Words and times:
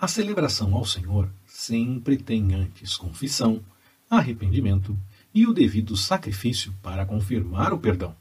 A 0.00 0.06
celebração 0.06 0.76
ao 0.76 0.84
Senhor 0.84 1.28
sempre 1.44 2.16
tem 2.16 2.54
antes 2.54 2.96
confissão, 2.96 3.60
arrependimento 4.08 4.96
e 5.34 5.44
o 5.44 5.52
devido 5.52 5.96
sacrifício 5.96 6.72
para 6.80 7.04
confirmar 7.04 7.72
o 7.72 7.78
perdão. 7.80 8.14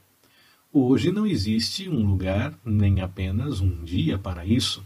Hoje 0.73 1.11
não 1.11 1.27
existe 1.27 1.87
um 1.87 2.03
lugar 2.03 2.57
nem 2.65 2.99
apenas 2.99 3.61
um 3.61 3.83
dia 3.83 4.17
para 4.17 4.43
isso. 4.43 4.83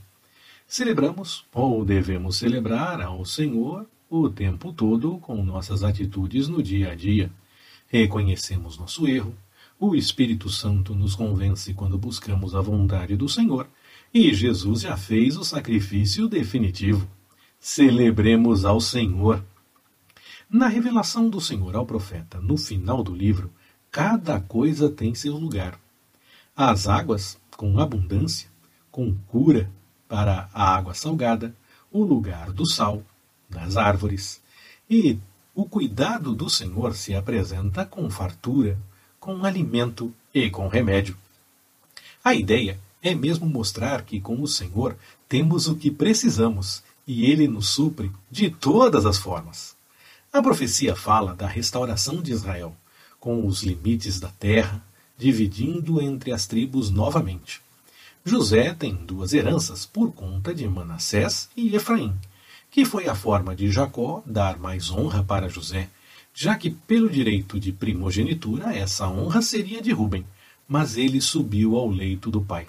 Celebramos, 0.68 1.46
ou 1.54 1.86
devemos 1.86 2.36
celebrar, 2.36 3.02
ao 3.02 3.24
Senhor 3.24 3.88
o 4.10 4.30
tempo 4.30 4.74
todo 4.74 5.18
com 5.20 5.42
nossas 5.46 5.86
atitudes 5.86 6.50
no 6.50 6.62
dia 6.62 6.92
a 6.92 6.96
dia. 6.96 7.32
Reconhecemos 7.88 8.78
nosso 8.78 9.08
erro, 9.08 9.34
o 9.80 9.96
Espírito 9.96 10.50
Santo 10.50 10.94
nos 10.94 11.16
convence 11.16 11.74
quando 11.74 11.98
buscamos 11.98 12.54
a 12.54 12.60
vontade 12.60 13.16
do 13.16 13.30
Senhor, 13.30 13.66
e 14.14 14.34
Jesus 14.34 14.82
já 14.82 14.98
fez 14.98 15.38
o 15.38 15.44
sacrifício 15.44 16.28
definitivo. 16.28 17.08
Celebremos 17.60 18.66
ao 18.66 18.82
Senhor. 18.82 19.44
Na 20.50 20.68
revelação 20.68 21.30
do 21.30 21.40
Senhor 21.40 21.76
ao 21.76 21.86
profeta, 21.86 22.42
no 22.42 22.58
final 22.58 23.04
do 23.04 23.16
livro, 23.16 23.50
cada 23.90 24.40
coisa 24.42 24.90
tem 24.90 25.16
seu 25.16 25.38
lugar. 25.38 25.80
As 26.56 26.88
águas, 26.88 27.40
com 27.56 27.80
abundância, 27.80 28.50
com 28.92 29.16
cura 29.28 29.72
para 30.10 30.50
a 30.54 30.76
água 30.76 30.94
salgada, 30.94 31.56
o 31.90 32.04
lugar 32.04 32.52
do 32.52 32.66
sal, 32.66 33.02
das 33.50 33.78
árvores. 33.78 34.42
E 34.90 35.18
o 35.56 35.64
cuidado 35.64 36.36
do 36.36 36.50
Senhor 36.50 36.96
se 36.96 37.16
apresenta 37.16 37.86
com 37.86 38.10
fartura, 38.10 38.78
com 39.20 39.46
alimento 39.46 40.14
e 40.34 40.50
com 40.50 40.68
remédio. 40.68 41.16
A 42.22 42.34
ideia 42.34 42.78
é 43.04 43.16
mesmo 43.16 43.46
mostrar 43.46 44.04
que 44.04 44.22
com 44.22 44.42
o 44.42 44.48
Senhor 44.48 44.96
temos 45.28 45.68
o 45.68 45.76
que 45.76 45.90
precisamos 45.90 46.84
e 47.08 47.26
ele 47.26 47.48
nos 47.48 47.70
supre 47.70 48.12
de 48.30 48.50
todas 48.50 49.06
as 49.06 49.18
formas. 49.18 49.76
A 50.32 50.42
profecia 50.42 50.96
fala 50.96 51.34
da 51.36 51.48
restauração 51.48 52.22
de 52.22 52.32
Israel, 52.32 52.76
com 53.20 53.46
os 53.46 53.64
limites 53.64 54.20
da 54.20 54.30
terra, 54.30 54.84
dividindo 55.18 56.02
entre 56.02 56.32
as 56.32 56.48
tribos 56.48 56.90
novamente. 56.90 57.62
José 58.24 58.74
tem 58.74 58.96
duas 58.96 59.34
heranças 59.34 59.86
por 59.86 60.14
conta 60.14 60.54
de 60.54 60.68
Manassés 60.68 61.50
e 61.58 61.76
Efraim, 61.76 62.14
que 62.70 62.86
foi 62.86 63.08
a 63.08 63.16
forma 63.16 63.56
de 63.56 63.70
Jacó 63.70 64.24
dar 64.26 64.58
mais 64.60 64.90
honra 64.92 65.24
para 65.24 65.50
José, 65.50 65.90
já 66.34 66.56
que 66.56 66.70
pelo 66.70 67.10
direito 67.10 67.60
de 67.60 67.72
primogenitura 67.72 68.74
essa 68.76 69.08
honra 69.08 69.42
seria 69.42 69.82
de 69.82 69.92
Ruben, 69.92 70.26
mas 70.68 70.98
ele 70.98 71.20
subiu 71.20 71.76
ao 71.76 71.90
leito 71.90 72.32
do 72.32 72.42
pai. 72.42 72.68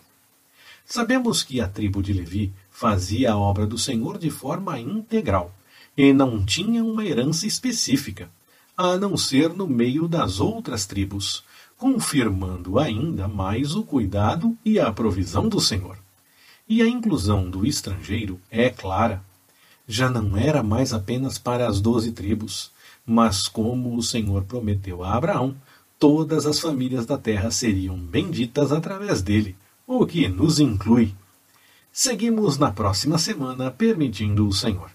Sabemos 0.95 1.43
que 1.43 1.59
a 1.59 1.67
tribo 1.67 2.03
de 2.03 2.13
Levi 2.13 2.53
fazia 2.71 3.33
a 3.33 3.39
obra 3.39 3.67
do 3.67 3.79
Senhor 3.79 4.19
de 4.19 4.29
forma 4.29 4.79
integral 4.79 5.51
e 5.97 6.13
não 6.13 6.45
tinha 6.45 6.85
uma 6.85 7.03
herança 7.03 7.47
específica, 7.47 8.29
a 8.77 8.99
não 8.99 9.17
ser 9.17 9.55
no 9.55 9.67
meio 9.67 10.07
das 10.07 10.39
outras 10.39 10.85
tribos, 10.85 11.43
confirmando 11.79 12.79
ainda 12.79 13.27
mais 13.27 13.75
o 13.75 13.83
cuidado 13.85 14.55
e 14.63 14.79
a 14.79 14.93
provisão 14.93 15.49
do 15.49 15.63
Senhor. 15.63 15.97
E 16.69 16.83
a 16.83 16.87
inclusão 16.87 17.49
do 17.49 17.65
estrangeiro 17.65 18.39
é 18.51 18.69
clara. 18.69 19.25
Já 19.89 20.11
não 20.11 20.37
era 20.37 20.63
mais 20.63 20.93
apenas 20.93 21.39
para 21.39 21.67
as 21.67 21.81
doze 21.81 22.13
tribos, 22.13 22.71
mas 23.07 23.49
como 23.49 23.97
o 23.97 24.03
Senhor 24.03 24.45
prometeu 24.45 25.03
a 25.03 25.15
Abraão, 25.15 25.57
todas 25.99 26.45
as 26.45 26.61
famílias 26.61 27.07
da 27.07 27.17
terra 27.17 27.51
seriam 27.51 27.97
benditas 27.97 28.71
através 28.73 29.23
dele, 29.23 29.57
o 29.87 30.07
que 30.07 30.29
nos 30.29 30.61
inclui. 30.61 31.15
Seguimos 31.91 32.59
na 32.59 32.73
próxima 32.73 33.19
semana, 33.19 33.71
permitindo 33.71 34.47
o 34.47 34.53
Senhor. 34.53 34.91